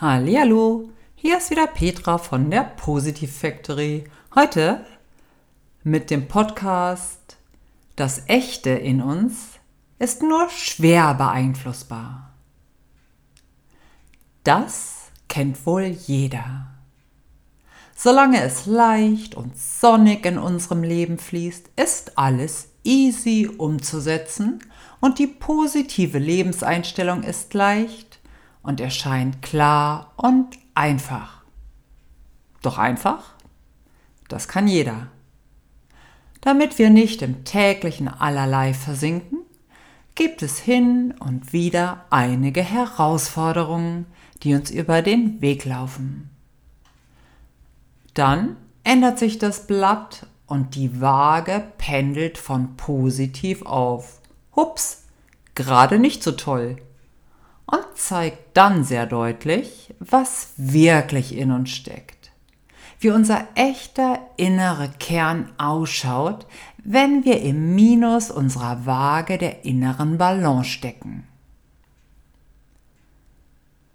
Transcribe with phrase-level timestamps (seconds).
[0.00, 4.04] Hallihallo, hier ist wieder Petra von der Positive Factory.
[4.34, 4.86] Heute
[5.82, 7.36] mit dem Podcast
[7.96, 9.58] Das Echte in uns
[9.98, 12.32] ist nur schwer beeinflussbar.
[14.42, 16.68] Das kennt wohl jeder.
[17.94, 24.64] Solange es leicht und sonnig in unserem Leben fließt, ist alles easy umzusetzen
[25.00, 28.09] und die positive Lebenseinstellung ist leicht
[28.62, 31.42] und erscheint klar und einfach.
[32.62, 33.34] Doch einfach?
[34.28, 35.08] Das kann jeder.
[36.40, 39.38] Damit wir nicht im täglichen Allerlei versinken,
[40.14, 44.06] gibt es hin und wieder einige Herausforderungen,
[44.42, 46.30] die uns über den Weg laufen.
[48.14, 54.20] Dann ändert sich das Blatt und die Waage pendelt von positiv auf.
[54.56, 55.04] Hups,
[55.54, 56.76] gerade nicht so toll
[57.70, 62.32] und zeigt dann sehr deutlich, was wirklich in uns steckt.
[62.98, 66.46] Wie unser echter innerer Kern ausschaut,
[66.84, 71.26] wenn wir im Minus unserer Waage der inneren Balance stecken.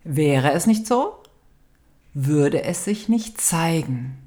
[0.04, 1.16] Wäre es nicht so,
[2.14, 4.18] würde es sich nicht zeigen.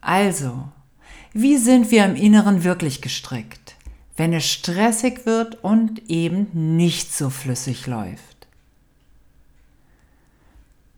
[0.00, 0.68] Also,
[1.32, 3.76] wie sind wir im Inneren wirklich gestrickt?
[4.20, 8.48] Wenn es stressig wird und eben nicht so flüssig läuft.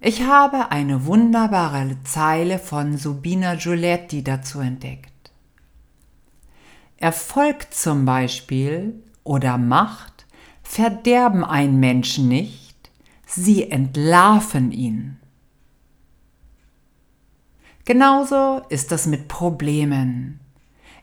[0.00, 5.30] Ich habe eine wunderbare Zeile von Subina Giuletti dazu entdeckt.
[6.96, 10.26] Erfolg zum Beispiel oder Macht
[10.64, 12.90] verderben einen Menschen nicht,
[13.24, 15.20] sie entlarven ihn.
[17.84, 20.41] Genauso ist das mit Problemen.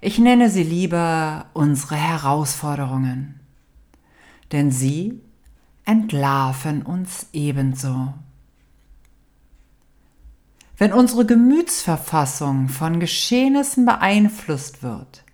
[0.01, 3.39] Ich nenne sie lieber unsere Herausforderungen,
[4.53, 5.19] denn sie
[5.83, 8.13] entlarven uns ebenso.
[10.77, 15.25] Wenn unsere Gemütsverfassung von Geschehnissen beeinflusst wird,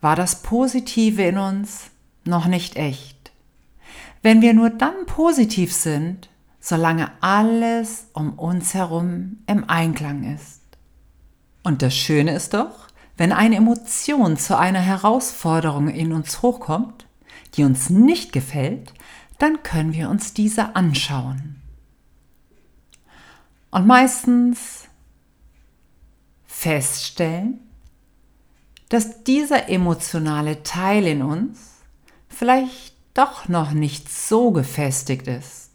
[0.00, 1.90] war das Positive in uns
[2.24, 3.32] noch nicht echt.
[4.22, 10.60] Wenn wir nur dann positiv sind, solange alles um uns herum im Einklang ist.
[11.62, 12.89] Und das Schöne ist doch,
[13.20, 17.06] wenn eine Emotion zu einer Herausforderung in uns hochkommt,
[17.52, 18.94] die uns nicht gefällt,
[19.36, 21.60] dann können wir uns diese anschauen.
[23.70, 24.88] Und meistens
[26.46, 27.60] feststellen,
[28.88, 31.58] dass dieser emotionale Teil in uns
[32.26, 35.68] vielleicht doch noch nicht so gefestigt ist,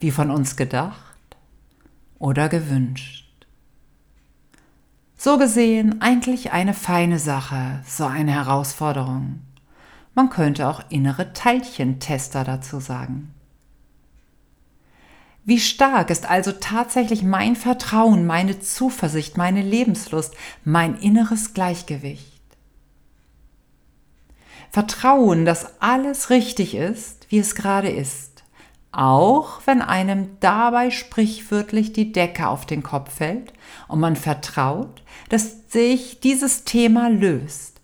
[0.00, 1.36] wie von uns gedacht
[2.18, 3.21] oder gewünscht.
[5.24, 9.38] So gesehen eigentlich eine feine Sache, so eine Herausforderung.
[10.16, 13.32] Man könnte auch innere Teilchentester dazu sagen.
[15.44, 20.34] Wie stark ist also tatsächlich mein Vertrauen, meine Zuversicht, meine Lebenslust,
[20.64, 22.42] mein inneres Gleichgewicht?
[24.72, 28.31] Vertrauen, dass alles richtig ist, wie es gerade ist
[28.92, 33.52] auch wenn einem dabei sprichwörtlich die Decke auf den Kopf fällt
[33.88, 37.80] und man vertraut, dass sich dieses Thema löst,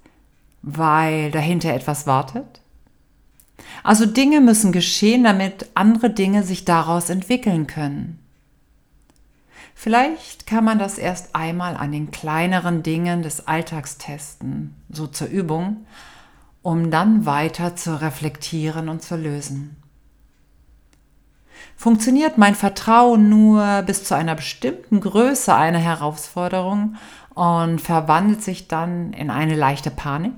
[0.62, 2.60] weil dahinter etwas wartet?
[3.82, 8.18] Also Dinge müssen geschehen, damit andere Dinge sich daraus entwickeln können.
[9.74, 15.28] Vielleicht kann man das erst einmal an den kleineren Dingen des Alltags testen, so zur
[15.28, 15.86] Übung,
[16.62, 19.77] um dann weiter zu reflektieren und zu lösen.
[21.76, 26.96] Funktioniert mein Vertrauen nur bis zu einer bestimmten Größe einer Herausforderung
[27.34, 30.32] und verwandelt sich dann in eine leichte Panik?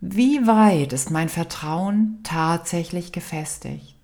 [0.00, 3.94] Wie weit ist mein Vertrauen tatsächlich gefestigt?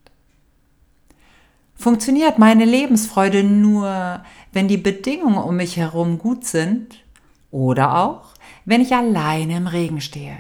[1.77, 4.23] Funktioniert meine Lebensfreude nur,
[4.53, 7.05] wenn die Bedingungen um mich herum gut sind
[7.51, 8.35] oder auch,
[8.65, 10.37] wenn ich alleine im Regen stehe?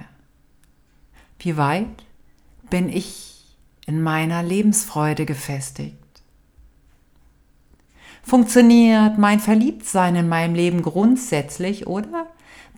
[1.38, 2.04] Wie weit
[2.70, 3.33] bin ich
[3.86, 5.96] in meiner Lebensfreude gefestigt?
[8.22, 12.26] Funktioniert mein Verliebtsein in meinem Leben grundsätzlich oder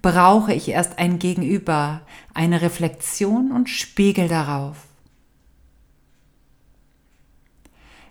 [0.03, 2.03] brauche ich erst ein Gegenüber,
[2.35, 4.77] eine Reflexion und Spiegel darauf?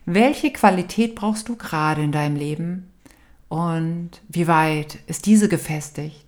[0.06, 2.92] Welche Qualität brauchst du gerade in deinem Leben
[3.50, 6.25] und wie weit ist diese gefestigt?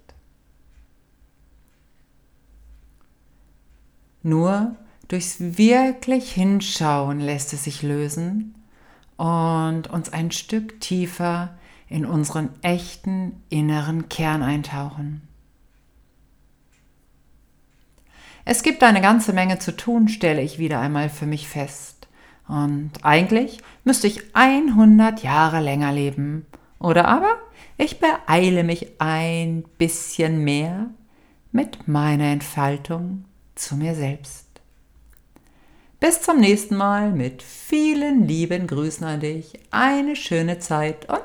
[4.23, 4.75] Nur
[5.07, 8.55] Durchs wirklich Hinschauen lässt es sich lösen
[9.15, 11.57] und uns ein Stück tiefer
[11.87, 15.21] in unseren echten inneren Kern eintauchen.
[18.43, 22.07] Es gibt eine ganze Menge zu tun, stelle ich wieder einmal für mich fest.
[22.47, 26.45] Und eigentlich müsste ich 100 Jahre länger leben.
[26.79, 27.35] Oder aber
[27.77, 30.87] ich beeile mich ein bisschen mehr
[31.51, 33.25] mit meiner Entfaltung
[33.55, 34.46] zu mir selbst.
[35.99, 39.53] Bis zum nächsten Mal mit vielen lieben Grüßen an dich.
[39.71, 41.23] Eine schöne Zeit und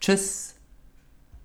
[0.00, 0.51] tschüss.